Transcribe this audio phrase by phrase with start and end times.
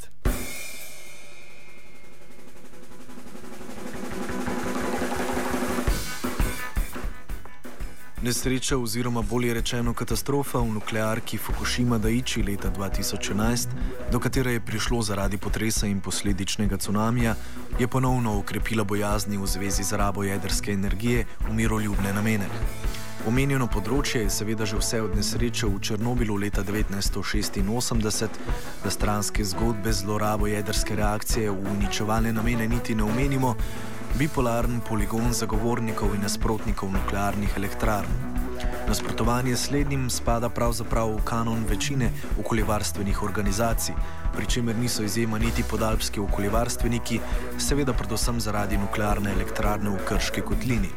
[0.00, 0.30] David.
[8.22, 13.68] Nesreča oziroma bolje rečeno katastrofa v nuklearki Fukushima Daiichi leta 2011,
[14.12, 17.34] do katere je prišlo zaradi potresa in posledičnega cunamija,
[17.78, 22.46] je ponovno ukrepila bojazni v zvezi z rabo jedrske energije v miroljubne namene.
[23.28, 28.38] Omenjeno področje je seveda že vse od nesreče v Černobilu leta 1986,
[28.80, 33.52] da stranske zgodbe zlorabo jedrske reakcije v uničevalne namene niti ne omenimo,
[34.16, 38.08] bipolaren poligon zagovornikov in nasprotnikov nuklearnih elektrarn.
[38.88, 42.08] Nasprotovanje slednjim spada pravzaprav v kanon večine
[42.40, 43.94] okoljevarstvenih organizacij,
[44.32, 47.20] pri čemer niso izjema niti podalpski okoljevarstveniki,
[47.58, 50.88] seveda predvsem zaradi nuklearne elektrarne v Krški kotlini.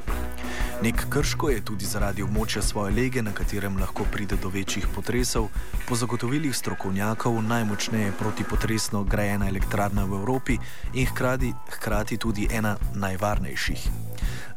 [0.82, 5.48] Nek krško je tudi zaradi območja svoje lege, na katerem lahko pride do večjih potresov,
[5.88, 10.58] po zagotovilih strokovnjakov najmočneje protipotresno grajena elektrarna v Evropi
[10.94, 13.88] in hkrati, hkrati tudi ena najvarnejših.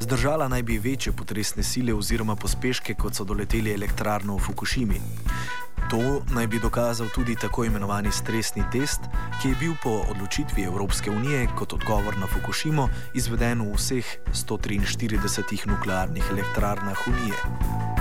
[0.01, 5.01] Zdržala naj bi večje potresne sile oziroma pospeške, kot so doleteli elektrarno v Fukushimi.
[5.91, 9.01] To naj bi dokazal tudi tako imenovani stresni test,
[9.43, 15.67] ki je bil po odločitvi Evropske unije kot odgovor na Fukushimo izveden v vseh 143
[15.67, 17.96] nuklearnih elektrarnah Unije.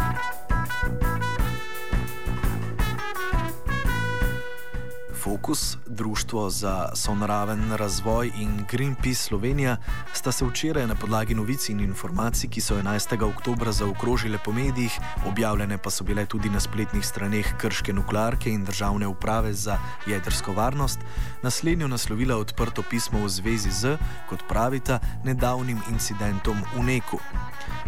[5.26, 9.78] Fokus, Društvo za sonaraven razvoj in Greenpeace Slovenija
[10.14, 13.23] sta se včeraj na podlagi novic in informacij, ki so 11.
[13.23, 18.66] oktober zaokrožile po medijih, objavljene pa so bile tudi na spletnih straneh Krške nuklearke in
[18.66, 21.00] državne uprave za jedrsko varnost,
[21.44, 23.98] naslednjo naslovila odprto pismo v zvezi z,
[24.30, 27.17] kot pravita, nedavnim incidentom v Neku.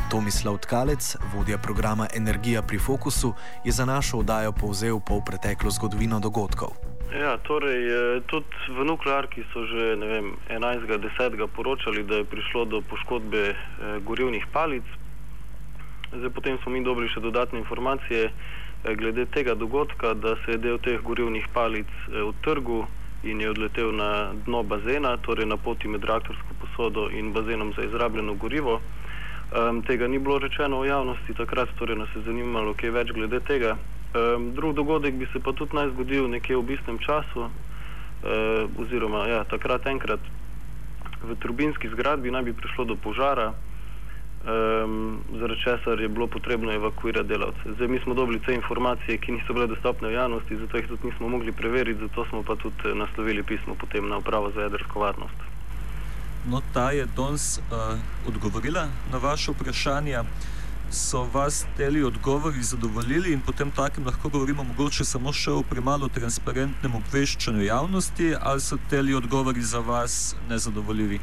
[0.09, 6.19] Tomislav Tkalec, vodja programa Energija pri Fokusu, je za našo oddajo povzel pol preteklo zgodovino
[6.19, 6.86] dogodkov.
[7.07, 7.87] Ja, torej,
[8.27, 11.47] tudi v nuklearki so že 11.10.
[11.47, 13.55] poročali, da je prišlo do poškodbe eh,
[14.03, 14.83] gorivnih palic.
[16.11, 20.59] Zdaj, potem smo mi dobili še dodatne informacije eh, glede tega dogodka, da se je
[20.59, 22.91] del teh gorivnih palic eh, utrgal
[23.23, 27.87] in je odletel na dno bazena, torej na poti med reaktorsko posodo in bazenom za
[27.87, 28.81] izrabljeno gorivo.
[29.47, 33.39] Um, tega ni bilo rečeno v javnosti, takrat torej nas je zanimalo, kaj več glede
[33.39, 33.77] tega.
[34.15, 37.51] Um, drug dogodek bi se pa tudi naj zgodil nekje v bistnem času, uh,
[38.79, 40.19] oziroma ja, takrat enkrat
[41.23, 47.27] v turbinski zgradbi naj bi prišlo do požara, um, zaradi česar je bilo potrebno evakuirati
[47.27, 47.73] delavce.
[47.75, 51.07] Zdaj mi smo dobili te informacije, ki niso bile dostopne v javnosti, zato jih tudi
[51.07, 55.39] nismo mogli preveriti, zato smo pa tudi naslovili pismo potem na upravo za jedrsko varnost.
[56.47, 60.23] No, ta je danes uh, odgovorila na vaše vprašanje
[60.91, 66.07] so vas teli odgovori zadovoljili in potem takem lahko govorimo mogoče samo še o premalo
[66.07, 71.19] transparentnem obveščanju javnosti, ali so teli odgovori za vas nezadovoljivi?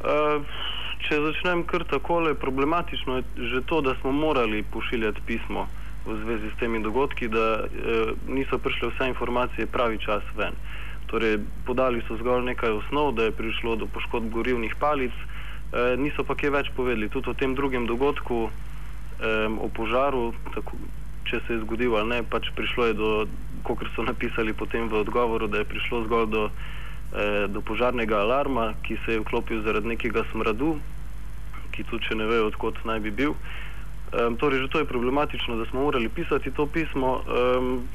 [0.00, 0.44] Uh,
[1.08, 5.66] če začnem kar takole, problematično je že to, da smo morali pošiljati pismo
[6.06, 10.56] v zvezi s temi dogodki, da uh, niso prišle vse informacije pravi čas ven.
[11.10, 16.24] Torej, podali so zgolj nekaj osnov, da je prišlo do poškodb gorivnih palic, uh, niso
[16.24, 17.08] pa kaj več povedali.
[17.08, 18.50] Tudi o tem drugem dogodku,
[19.20, 20.76] um, o požaru, tako,
[21.28, 23.10] če se je zgodil ali ne, pač prišlo je do,
[23.62, 26.44] kot so napisali potem v odgovoru, da je prišlo zgolj do,
[27.14, 30.78] eh, do požarnega alarma, ki se je vklopil zaradi nekega smradu,
[31.70, 33.36] ki tudi če ne ve, odkot naj bi bil.
[34.10, 37.22] Um, torej, že to je problematično, da smo morali pisati to pismo.
[37.30, 37.86] Um,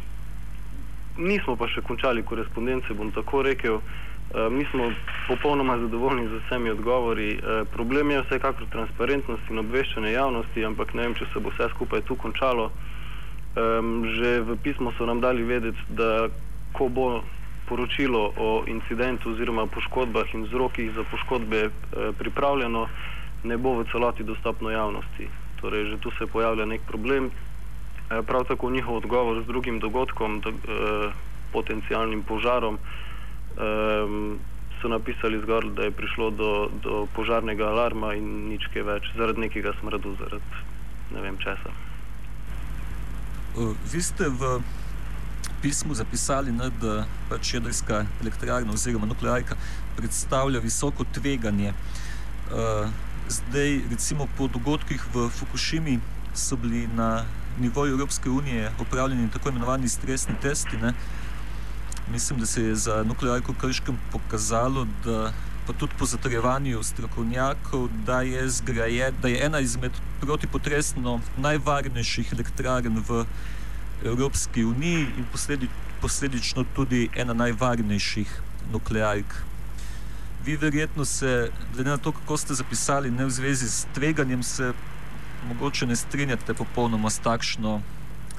[1.18, 3.82] nismo pa še končali korespondence, bom tako rekel.
[4.34, 4.92] Eh, mi smo
[5.28, 7.32] popolnoma zadovoljni z vsemi odgovori.
[7.32, 11.70] Eh, problem je vsekakor transparentnost in obveščanje javnosti, ampak ne vem, če se bo vse
[11.76, 12.72] skupaj tu končalo.
[13.56, 16.28] Že v pismo so nam dali vedeti, da
[16.76, 17.24] ko bo
[17.70, 21.72] poročilo o incidentu oziroma poškodbah in vzrokih za poškodbe eh,
[22.20, 22.88] pripravljeno,
[23.44, 25.30] ne bo v celoti dostopno javnosti.
[25.62, 27.32] Torej, že tu se pojavlja nek problem.
[28.10, 30.42] Prav tako njihov odgovor z drugim dogodkom,
[31.52, 32.78] potencijalnim požarom,
[33.58, 34.40] um,
[34.82, 39.48] so napisali zgolj, da je prišlo do, do požarnega alarma in nič kaj več, zaradi
[39.48, 40.64] nekega smradu, zaradi
[41.16, 41.72] ne vem česa.
[43.92, 44.60] Vi ste v
[45.62, 49.56] pismu zapisali, ne, da pač jedrska elektrarna oziroma nuklearka
[49.96, 51.72] predstavlja visoko tveganje.
[53.28, 56.00] Zdaj, recimo po dogodkih v Fukushimi,
[56.36, 57.26] so bili na
[57.60, 60.78] nivoju Evropske unije opravljeni tako imenovani stresni testi.
[60.78, 60.94] Ne,
[62.12, 65.34] Mislim, da se je za nuklearko Krškem pokazalo, da
[65.68, 69.92] pa tudi po zatrjevanju strokovnjakov, da je, zgraje, da je ena izmed
[70.22, 73.26] protipotresno najvarnejših elektrarn v
[74.06, 75.70] Evropski uniji in posledi,
[76.02, 78.42] posledično tudi ena najvarnejših
[78.72, 79.34] nukleark.
[80.46, 84.74] Vi verjetno se, glede na to, kako ste zapisali, ne v zvezi s tveganjem, se
[85.48, 87.82] mogoče ne strinjate popolnoma s, takšno,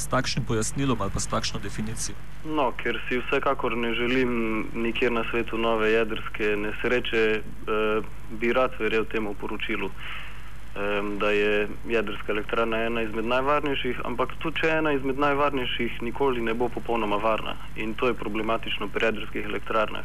[0.00, 2.16] s takšnim pojasnilom ali pa s takšno definicijo.
[2.44, 8.70] No, ker si vsekakor ne želim nikjer na svetu nove jedrske nesreče, eh, bi rad
[8.78, 14.78] verjel temu poročilu, eh, da je jedrska elektrarna ena izmed najvarnejših, ampak tudi če je
[14.78, 17.56] ena izmed najvarnejših, nikoli ne bo popolnoma varna.
[17.76, 20.04] In to je problematično pri jedrskih elektrarnah.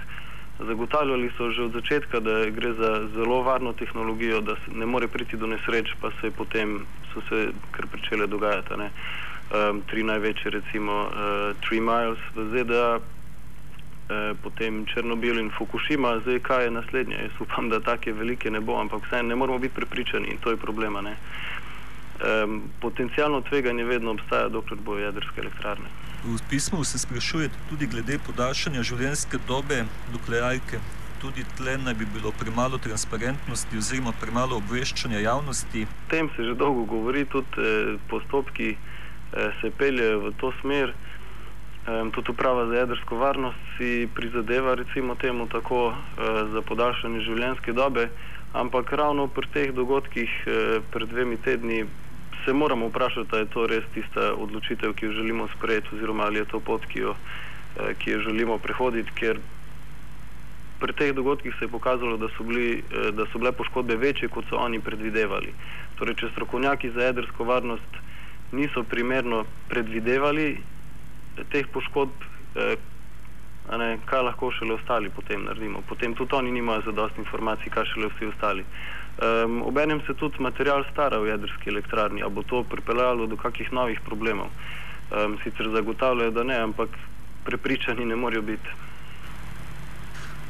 [0.67, 5.37] Zagotavljali so že od začetka, da gre za zelo varno tehnologijo, da ne more priti
[5.37, 8.73] do nesreč, pa se potem so se kar pričele dogajati.
[9.51, 13.03] Um, tri največje, recimo uh, Three Miles v ZDA, uh,
[14.39, 17.17] potem Černobil in Fukushima, zdaj kaj je naslednje?
[17.19, 20.55] Jaz upam, da take velike ne bo, ampak vseeno ne moramo biti prepričani in to
[20.55, 21.03] je problema.
[21.03, 25.91] Um, potencijalno tveganje vedno obstaja, dokler bo jedrske elektrarne.
[26.23, 29.83] V pismu se sprašujete tudi glede podaljšanja življenjske dobe
[30.13, 30.79] nuklearke.
[31.19, 35.83] Tudi tle naj bi bilo premalo transparentnosti oziroma premalo obveščanja javnosti.
[35.83, 38.99] O tem se že dolgo govori, tudi eh, postopki eh,
[39.61, 40.93] se peljejo v to smer.
[41.87, 47.73] Eh, tudi uprava za jedrsko varnost si prizadeva recimo temu tako eh, za podaljšanje življenjske
[47.73, 48.09] dobe,
[48.53, 51.85] ampak ravno pri teh dogodkih eh, pred dvemi tedni
[52.45, 56.39] se moramo vprašati, ali je to res tista odločitev, ki jo želimo sprejeti, oziroma ali
[56.39, 57.15] je to pot, ki jo,
[57.79, 59.11] eh, ki jo želimo prehoditi.
[59.15, 59.39] Ker
[60.79, 64.29] pri teh dogodkih se je pokazalo, da so, bili, eh, da so bile poškodbe večje,
[64.29, 65.53] kot so oni predvidevali.
[65.97, 68.01] Torej, če strokovnjaki za jedrsko varnost
[68.51, 70.57] niso primerno predvidevali
[71.51, 72.11] teh poškodb,
[72.55, 72.75] eh,
[73.77, 75.81] ne, kaj lahko šele ostali potem naredimo.
[75.89, 78.65] Potem tudi oni nimajo zadosti informacij, kaj šele vsi ostali.
[79.21, 83.71] Um, Obenem se tudi material stara v jedrski elektrarni, ali bo to pripeljalo do kakih
[83.71, 84.47] novih problemov.
[85.11, 86.89] Um, sicer zagotavljajo, da ne, ampak
[87.45, 88.69] prepričani ne morajo biti.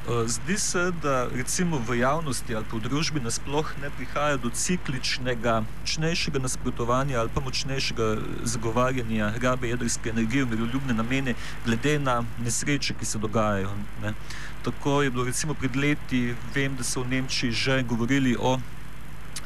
[0.08, 5.62] Zdi se, da recimo v javnosti ali pa v družbi nasploh ne prihaja do cikličnega,
[5.62, 8.08] močnejšega nasprotovanja ali pa močnejšega
[8.42, 13.70] zagovarjanja rabe jedrske energije v miroljubne namene, glede na nesreče, ki se dogajajo.
[14.02, 14.18] Ne.
[14.66, 18.58] Tako je bilo recimo pred leti, vem, da so v Nemčiji že govorili o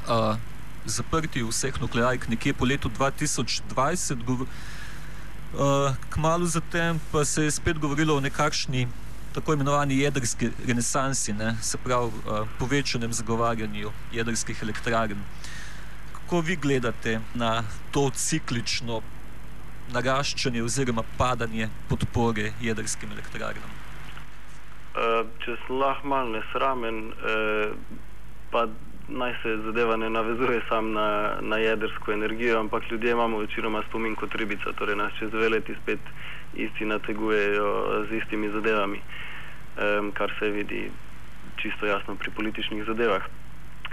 [0.08, 0.38] a,
[0.86, 4.24] zaprtju vseh nukleark nekje po letu 2020.
[4.24, 4.48] Govor,
[5.60, 8.88] a, kmalo zatem pa se je spet govorilo o nekakšni
[9.36, 15.20] tako imenovani jedrski renesansi, ne, se pravi uh, povečanem zagovarjanju jedrskih elektrarn.
[16.14, 19.02] Kako vi gledate na to ciklično
[19.94, 23.76] naraščanje oziroma padanje podpore jedrskim elektrarnam?
[24.96, 27.76] Uh, če sem lahko malo nesramen, uh,
[28.52, 28.68] pa
[29.10, 31.10] naj se zadeva ne navezuje samo na,
[31.42, 35.76] na jedrsko energijo, ampak ljudje imamo večinoma spomin kot ribica, torej nas čez dve leti
[35.84, 36.00] spet
[36.56, 39.00] isti nategujejo z istimi zadevami.
[39.76, 40.92] Um, kar se vidi
[41.58, 43.24] čisto jasno pri političnih zadevah.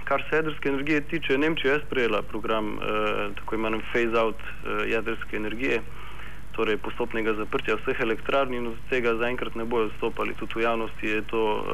[0.04, 2.82] Kar se jedrske energije tiče, Nemčija je sprejela program uh,
[3.34, 5.80] tako imenovan phase-out uh, jedrske energije,
[6.52, 10.34] torej postopnega zaprtja vseh elektrarn in od tega zaenkrat ne bojo odstopali.
[10.36, 11.64] Tudi v javnosti je to uh,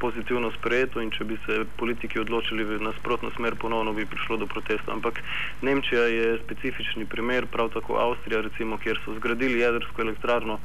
[0.00, 4.46] pozitivno sprejeto in če bi se politiki odločili v nasprotno smer, ponovno bi prišlo do
[4.46, 4.92] protesta.
[4.92, 5.20] Ampak
[5.62, 10.58] Nemčija je specifični primer, prav tako Avstrija, recimo, kjer so zgradili jedrsko elektrarno,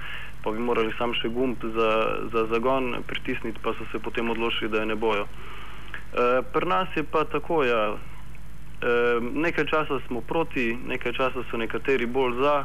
[0.44, 1.92] pa bi morali sam še gumb za,
[2.32, 5.28] za zagon pritisniti, pa so se potem odločili, da je ne bojo.
[5.28, 11.60] E, pri nas je pa tako, ja, e, nekaj časa smo proti, nekaj časa so
[11.60, 12.56] nekateri bolj za,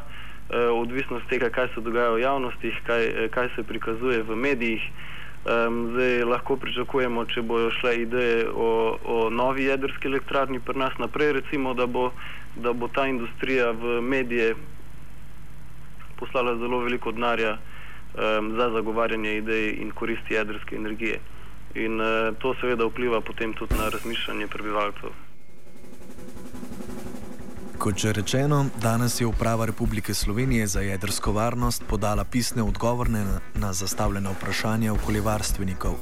[0.51, 4.83] odvisno od tega, kaj se dogaja v javnosti, kaj, kaj se prikazuje v medijih.
[5.43, 8.67] Um, zdaj lahko pričakujemo, če bojo šle ideje o,
[9.05, 12.11] o novi jedrski elektrarni pri nas naprej, recimo, da bo,
[12.55, 14.53] da bo ta industrija v medije
[16.15, 21.19] poslala zelo veliko denarja um, za zagovarjanje idej in koristi jedrske energije.
[21.75, 25.22] In uh, to seveda vpliva potem tudi na razmišljanje prebivalcev.
[27.83, 33.39] Kot že rečeno, danes je uprava Republike Slovenije za jedrsko varnost podala pisne odgovore na,
[33.55, 35.93] na zastavljena vprašanja okoljevarstvenikov.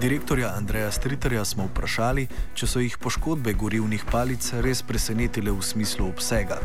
[0.00, 6.06] Direktorja Andreja Striterja smo vprašali, če so jih poškodbe gorivnih palic res presenetile v smislu
[6.06, 6.62] obsega.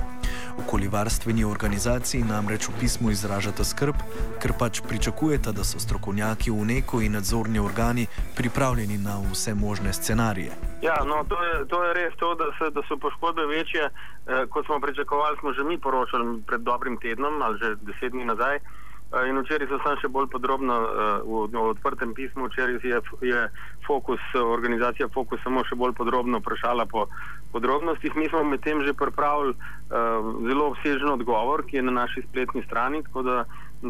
[0.65, 3.95] Okoljevarstveni organizaciji namreč v pismu izražata skrb,
[4.41, 9.93] ker pač pričakujeta, da so strokovnjaki v neko in nadzorni organi pripravljeni na vse možne
[9.93, 10.51] scenarije.
[10.81, 14.45] Ja, no, to, je, to je res to, da, se, da so poškodbe večje, eh,
[14.49, 15.37] kot smo pričakovali.
[15.39, 18.55] Smo že mi poročali pred dobrim tednom ali že deset dni nazaj.
[18.55, 18.80] Eh,
[19.29, 23.41] in včeraj so sam še bolj podrobno uh, v, odprtem pismu, včeraj je, je
[23.87, 27.07] fokus, organizacija Fokus samo še bolj podrobno vprašala po
[27.51, 28.15] podrobnostih.
[28.15, 33.03] Mi smo medtem že pripravili uh, zelo obsežen odgovor, ki je na naši spletni strani,
[33.03, 33.43] tako da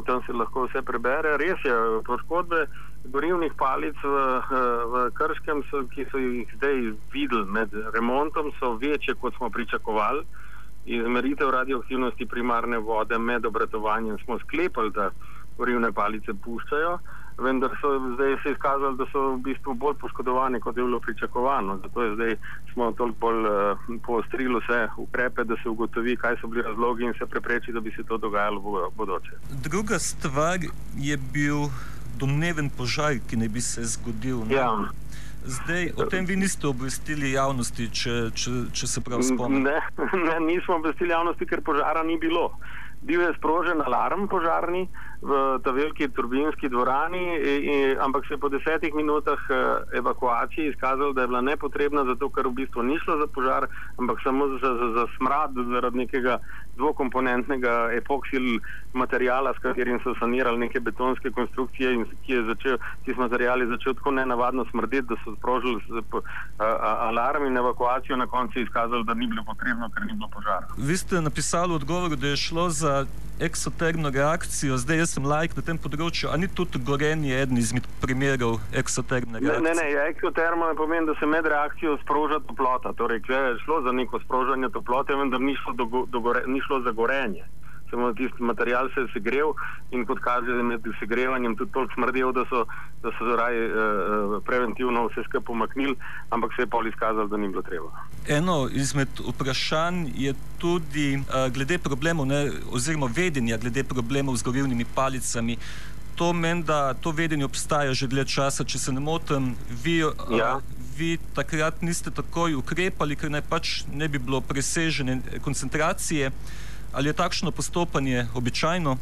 [0.07, 1.37] tam se lahko vse prebere.
[1.37, 1.75] Res je,
[2.07, 2.65] poškodbe
[3.13, 4.15] gorivnih palic v,
[4.93, 10.25] v Krškem, so, ki so jih zdaj videli med remontom, so večje, kot smo pričakovali.
[10.85, 15.09] Izmeritev radioaktivnosti primarne vode med obratovanjem smo sklepali, da
[15.57, 16.97] gorivne palice puščajo
[17.41, 21.79] vendar so zdaj se izkazali, da so v bistvu bolj poškodovani, kot je bilo pričakovano.
[21.83, 22.35] Zato je zdaj
[22.73, 27.13] smo toliko bolj uh, poostrili vse ukrepe, da se ugotovi, kaj so bili razlogi in
[27.19, 29.31] se prepreči, da bi se to dogajalo v bodoče.
[29.63, 30.59] Druga stvar
[30.97, 31.69] je bil
[32.19, 34.43] domneven požar, ki ne bi se zgodil.
[34.49, 34.77] Ja.
[35.45, 39.63] Zdaj, o tem vi niste obvestili javnosti, če, če, če se prav spomnim.
[39.65, 39.79] Ne,
[40.27, 42.51] ne, nismo obvestili javnosti, ker požara ni bilo.
[43.01, 44.85] Bil je sprožen alarm požarni,
[45.21, 49.57] v ta veliki turbinski dvorani, in, in, ampak se je po desetih minutah uh,
[49.97, 53.67] evakuacije izkazalo, da je bila nepotrebna, zato ker v bistvu ni šlo za požar,
[54.01, 56.39] ampak samo za, za, za smrad zaradi nekega
[56.77, 58.59] dvokomponentnega epoksil
[58.93, 63.93] materijala, s katerim so sanirali neke betonske konstrukcije in ki je začel, ti materijali začel
[63.93, 65.81] tako nenavadno smrdeti, da so sprožili
[67.09, 70.67] alarm in evakuacijo, na koncu je izkazalo, da ni bilo potrebno, ker ni bilo požara.
[70.77, 73.05] Vi ste napisali v odgovoru, da je šlo za
[73.39, 77.87] eksotermno reakcijo, zdaj jaz sem lajk na tem področju, ali ni tudi gorenje eden izmed
[78.03, 79.63] primerov eksotermne reakcije?
[79.67, 82.95] Ne, ne, ne eksotermo pomeni, da se med reakcijo sproža toplota.
[82.97, 86.63] Torej, če je šlo za neko sprožanje toplote, vendar ni šlo, do, do gore, ni
[86.67, 87.43] šlo za gorenje
[87.91, 89.53] samo tisti material se je segrel
[89.91, 92.65] in kot kaže med segrevanjem tudi toliko smrdel, da so,
[93.03, 95.95] da so raj uh, eh, preventivno vse skupaj pomaknili,
[96.29, 97.91] ampak se je pol izkazalo, da ni bilo treba.
[98.27, 104.85] Eno izmed vprašanj je tudi uh, glede problemov, ne, oziroma vedenja glede problemov z gorivnimi
[104.95, 105.57] palicami.
[106.15, 109.55] To meni, da to vedenje obstaja že dlje časa, če se ne motim.
[109.83, 109.97] Vi,
[110.37, 110.55] ja.
[110.55, 116.31] uh, vi takrat niste takoj ukrepali, ker ne, pač ne bi bilo presežene koncentracije.
[116.93, 118.97] Ali je takšno postopanje običajno?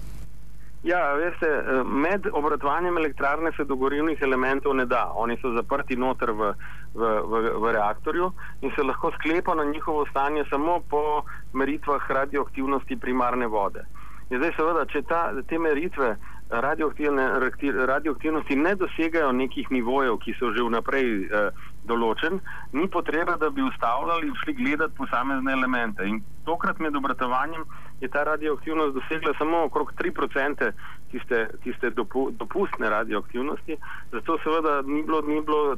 [0.84, 1.48] Ja, veste,
[1.84, 5.12] med obratovanjem elektrarne se do gorivnih elementov ne da.
[5.16, 6.54] Oni so zaprti noter v,
[6.96, 8.32] v, v, v reaktorju
[8.62, 13.84] in se lahko sklepa na njihovo stanje samo po meritvah radioaktivnosti primarne vode.
[14.30, 16.16] In zdaj, seveda, če ta, te meritve
[16.50, 21.50] radioaktivnosti ne dosegajo nekih nivojev, ki so že vnaprej eh,
[21.90, 22.40] določen,
[22.74, 26.08] ni potreba, da bi ustavljali in šli gledati posamezne elemente.
[26.08, 27.64] In tokrat med obratovanjem
[28.02, 30.72] je ta radioaktivnost dosegla samo okrog 3%
[31.12, 33.78] tiste, tiste dopu, dopustne radioaktivnosti,
[34.12, 35.78] zato seveda ni bilo, ni bilo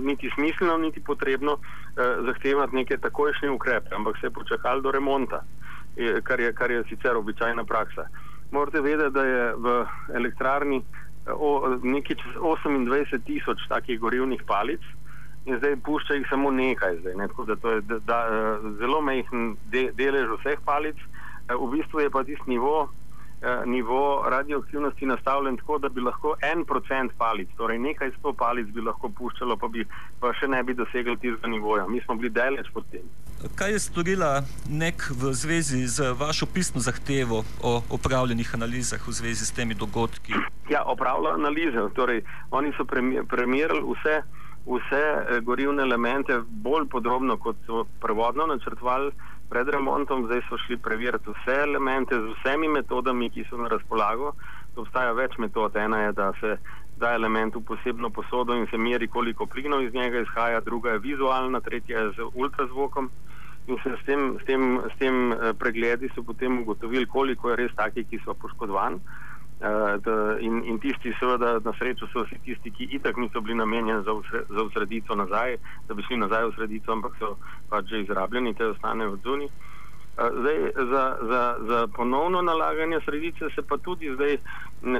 [0.00, 5.42] niti smiselno, niti potrebno eh, zahtevati neke takojšnje ukrepe, ampak se je počakalo do remonta,
[5.96, 8.08] eh, kar, je, kar je sicer običajna praksa.
[8.50, 9.84] Morate vedeti, da je v
[10.14, 14.80] elektrarni eh, nekaj čez 28 tisoč takih gorivnih palic
[15.48, 17.00] in zdaj pušča jih samo nekaj.
[17.00, 17.28] Zdaj, ne?
[17.46, 20.96] da to je da, da, eh, zelo majhen de, delež vseh palic.
[21.48, 22.88] Eh, v bistvu je pa tisti nivo,
[23.66, 28.82] nivo radioaktivnosti nastavljen tako, da bi lahko en procent palic, torej nekaj sto palic bi
[28.82, 29.84] lahko puščalo, pa, bi,
[30.20, 31.86] pa še ne bi dosegli tistega nivoja.
[31.86, 33.06] Mi smo bili daleč pod tem.
[33.54, 39.46] Kaj je storila nek v zvezi z vašo pisno zahtevo o opravljenih analizah v zvezi
[39.46, 40.34] s temi dogodki?
[40.68, 41.86] Ja, opravljajo analize.
[41.94, 44.22] Torej, oni so premerili vse,
[44.66, 49.12] vse eh, gorivne elemente bolj podrobno, kot so prevodno načrtovali
[49.48, 50.26] pred remontom.
[50.26, 54.34] Zdaj so šli preveriti vse elemente z vsemi metodami, ki so na razpolago.
[54.78, 55.76] Obstaja več metod.
[55.76, 56.58] Ena je, da se
[56.98, 60.98] da element v posebno posodo in se meri, koliko plinov iz njega izhaja, druga je
[60.98, 63.10] vizualna, tretja je z ultrazvokom.
[63.68, 67.56] In se s tem, s tem, s tem uh, pregledi so potem ugotovili, koliko je
[67.56, 68.98] res takih, ki so poškodovani.
[69.58, 74.04] Uh, in, in tisti, seveda, na srečo so vsi tisti, ki itak niso bili namenjeni
[74.06, 75.56] za, usreditev nazaj,
[75.88, 77.32] da bi šli nazaj v usreditev, ampak so
[77.70, 79.48] pač že izrabljeni, te ostanejo zuni.
[79.50, 80.58] Uh, zdaj,
[80.92, 84.38] za, za, za ponovno nalaganje sredice se pa tudi zdaj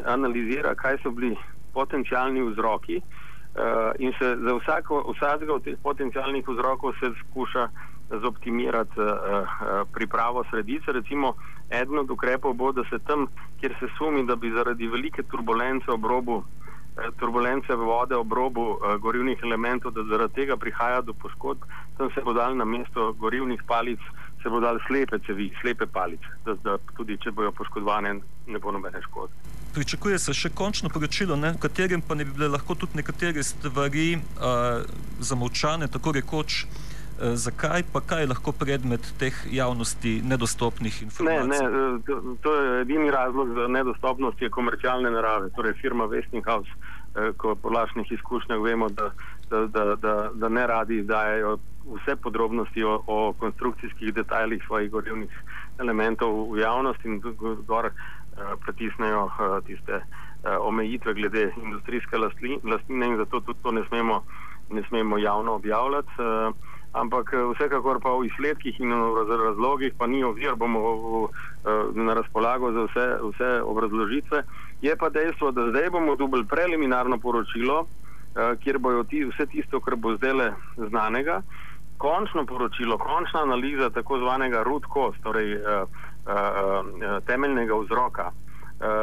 [0.05, 1.37] analizira, kaj so bili
[1.73, 2.99] potencijalni vzroki.
[2.99, 7.69] Uh, in se za vsako, vsakega od teh potencijalnih vzrokov se skuša
[8.11, 10.93] zoptimirati uh, uh, pripravo sredice.
[10.93, 11.35] Recimo,
[11.71, 13.27] eden od ukrepov bo, da se tam,
[13.61, 18.71] kjer se sumi, da bi zaradi velike turbulence ob robu, uh, turbulence vode ob robu
[18.71, 21.63] uh, gorivnih elementov, da zaradi tega prihaja do poškodb,
[21.99, 24.01] tam se bo dal na mesto gorivnih palic,
[24.43, 28.73] se bo dal slepe cevi, slepe palice, da, da tudi če bojo poškodovane, ne bo
[28.73, 29.33] nobene škode.
[29.75, 34.15] Pričakuje se še končno poročilo, v katerem pa ne bi bile lahko tudi nekatere stvari
[34.17, 34.83] uh,
[35.21, 36.65] zamovčane, tako rekoč.
[37.21, 41.49] Eh, zakaj pa kaj je lahko predmet teh javnosti nedostopnih informacij?
[41.51, 45.51] Ne, ne, to, to je edini razlog za nedostopnost je komercialne narave.
[45.57, 49.11] Torej, firma Westinghouse, eh, ko po lažnih izkušnjah vemo, da,
[49.51, 51.59] da, da, da, da ne radi dajo
[51.89, 55.43] vse podrobnosti o, o konstrukcijskih detajlih svojih gorivnih
[55.79, 57.19] elementov v javnost in
[57.67, 57.91] gor
[58.63, 59.31] pritisnejo
[59.67, 60.01] tiste
[60.61, 64.23] omejitve glede industrijske lastnine in zato tudi to ne smemo,
[64.71, 66.11] ne smemo javno objavljati.
[66.93, 71.29] Ampak vsekakor pa v izsledkih in v razlogih pa ni ovir, bomo
[71.95, 74.43] na razpolago za vse, vse obrazložitve.
[74.81, 77.87] Je pa dejstvo, da zdaj bomo dobili preliminarno poročilo,
[78.35, 81.43] kjer bojo ti, vse tisto, kar bo zdaj znanega,
[81.99, 85.89] končno poročilo, končna analiza tako zvanega root cause, torej uh,
[86.27, 88.31] uh, temeljnega vzroka,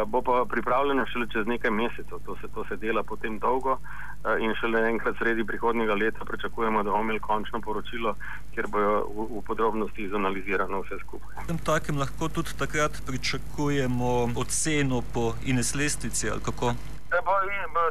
[0.08, 2.20] bo pa pripravljena šele čez nekaj mesecev.
[2.25, 6.84] To se, to se dela potem dolgo uh, in šele enkrat sredi prihodnjega leta pričakujemo,
[6.84, 8.15] da bomo imeli končno poročilo,
[8.53, 11.46] kjer bojo v, v podrobnosti izanalizirano vse skupaj.
[11.48, 16.74] Tem takem lahko tudi takrat pričakujemo oceno po Ines Lestvici ali kako?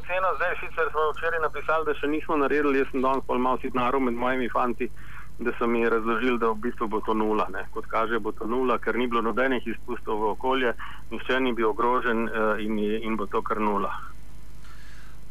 [0.06, 3.58] Ceno zdaj sicer smo včeraj napisali, da še nismo naredili, jaz sem danes pol malo
[3.62, 4.90] sitnaro med mojimi fanti,
[5.38, 7.48] da so mi razložili, da v bistvu bo to nula.
[7.52, 7.66] Ne.
[7.74, 10.74] Kot kaže, bo to nula, ker ni bilo nobenih izpustov v okolje,
[11.10, 13.90] nihče ni bil ogrožen uh, in, in bo to kar nula.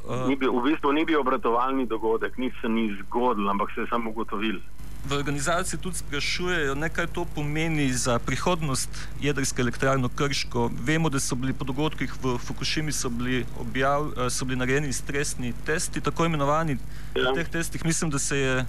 [0.03, 3.88] Uh, bil, v bistvu ni bil obratovalni dogodek, ni se ni zgodil, ampak se je
[3.88, 4.60] samo ugotovil.
[5.03, 10.72] V organizaciji tudi sprašujejo, kaj to pomeni za prihodnost jedrske elektrarne Krško.
[10.79, 15.53] Vemo, da so bili po dogodkih v Fukushimi so bili, objav, so bili narejeni stresni
[15.65, 16.77] testi, tako imenovani.
[17.15, 17.31] Ja.
[17.31, 18.65] V teh testih mislim, da se je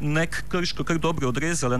[0.00, 1.78] nek Krško kar dobro odrezalo.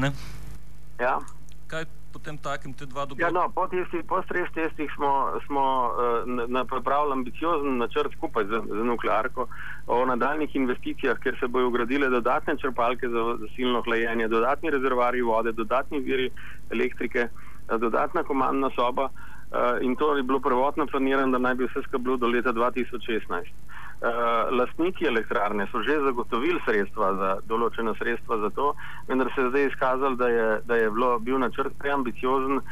[1.01, 1.19] Ja.
[1.67, 3.25] Kaj potem takem te dva dogodka?
[3.25, 8.61] Ja, no, po, tisti, po stres testih smo, smo uh, pripravili ambiciozen načrt skupaj z,
[8.69, 9.47] z nuklearko
[9.87, 15.23] o nadaljnih investicijah, ker se bojo ugradile dodatne črpalke za, za silno hlajenje, dodatni rezervari
[15.23, 16.31] vode, dodatni viri
[16.71, 19.33] elektrike, uh, dodatna komandna soba uh,
[19.81, 23.53] in to je bilo prvotno planirano, da naj bi vse skupaj bilo do leta 2016.
[24.03, 24.09] Uh,
[24.59, 28.73] lastniki elektrarne so že zagotovili sredstva za določena sredstva za to,
[29.07, 32.65] vendar se je zdaj izkazalo, da je, da je bilo, bil načrt preambiciozen, uh,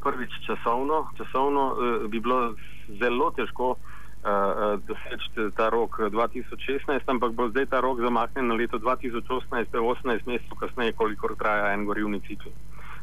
[0.00, 2.54] prvič časovno, časovno uh, bi bilo
[2.96, 8.80] zelo težko uh, doseči ta rok 2016, ampak bo zdaj ta rok zamaknjen na leto
[8.80, 12.56] 2018, 18 mesecev kasneje, kolikor traja en gorivni cikl.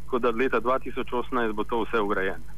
[0.08, 2.58] Tako da leta 2018 bo to vse ugrajeno.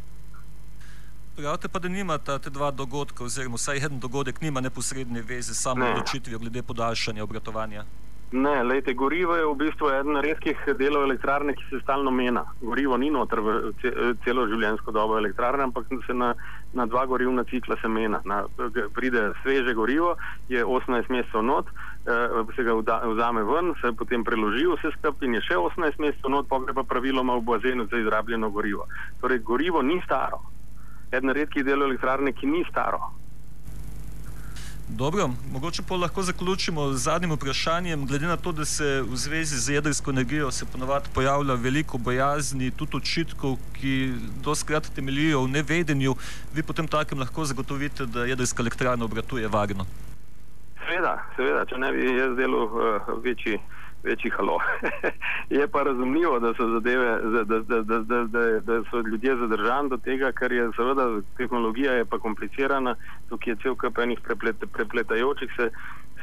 [1.40, 5.62] Pravite pa, da nimata te dva dogodka, oziroma vsaj en dogodek nima neposredne veze s
[5.64, 7.84] samo odločitvijo glede podaljšanja obratovanja.
[8.32, 12.44] Ne, lejte, gorivo je v bistvu eden redkih delov elektrarne, ki se stalno mena.
[12.62, 13.72] Gorivo ni noter v
[14.26, 16.34] celo življenjsko dobo elektrarne, ampak se na,
[16.74, 18.20] na dva gorivna cikla se mena.
[18.26, 18.44] Na,
[19.00, 20.18] pride sveže gorivo,
[20.52, 21.72] je 18 mesecev not,
[22.04, 26.36] eh, se ga vzame ven, se potem preloži vse skupaj in je še 18 mesecev
[26.36, 28.92] not, pa gre pa praviloma v bazenu za izrabljeno gorivo.
[29.24, 30.44] Torej, gorivo ni staro
[31.12, 33.00] eden redkih delov elektrarne, ki ni staro.
[34.90, 38.06] Dobro, mogoče pa lahko zaključimo z zadnjim vprašanjem.
[38.06, 42.72] Glede na to, da se v zvezi z jedrsko energijo se ponovadi pojavlja veliko bojazni,
[42.72, 46.16] tudi očitkov, ki doskrat temeljijo v nevedenju,
[46.54, 49.86] vi potem takem lahko zagotovite, da jedrska elektrarna obratuje varno.
[50.90, 53.60] Seveda, seveda, če ne bi jaz delal uh, večji
[54.04, 54.56] večji halo.
[55.58, 59.90] je pa razumljivo, da so zadeve, da, da, da, da, da, da, so ljudje zadržani
[59.90, 61.06] do tega, ker je seveda
[61.38, 62.96] tehnologija je pa komplicirana,
[63.30, 65.70] tukaj je cel kup enih preplet, prepletajočih se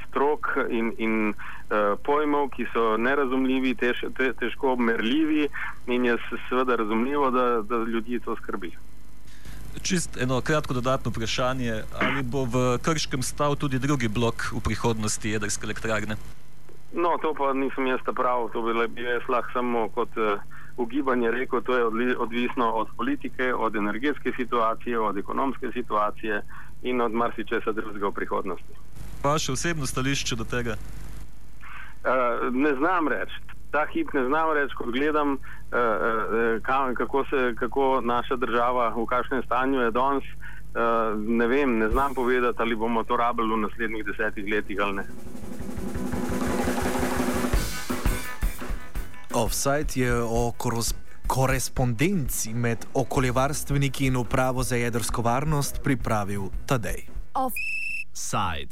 [0.08, 5.46] strok in, in uh, pojmov, ki so nerazumljivi, tež, te, težko obmerljivi
[5.86, 8.74] in je seveda razumljivo, da, da ljudi to skrbi.
[9.82, 15.30] Čist eno kratko dodatno vprašanje, ali bo v Krškem stal tudi drugi blok v prihodnosti
[15.30, 16.16] jedrske elektrarne?
[16.92, 20.40] No, to pa nisem jaz prav, to bi jaz lahko samo kot uh,
[20.76, 26.42] ugibanje rekel, to je odli, odvisno od politike, od energetske situacije, od ekonomske situacije
[26.82, 28.72] in od marsičesa drugega v prihodnosti.
[29.22, 30.76] Vaše osebno stališče do tega?
[32.06, 33.55] Uh, ne znam reči.
[33.70, 38.88] Ta hip ne znam reči, ko gledam, uh, uh, kam, kako, se, kako naša država,
[38.96, 40.24] v kakšnem stanju je danes.
[40.76, 44.96] Uh, ne vem, ne znam povedati, ali bomo to rabili v naslednjih desetih letih ali
[44.96, 45.04] ne.
[49.36, 50.52] Offside je o
[51.26, 57.06] korespondenci med okoljevarstveniki in upravo za jedrsko varnost pripravil Tadej.
[57.34, 58.64] Offside.